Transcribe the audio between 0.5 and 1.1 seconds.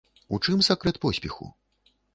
сакрэт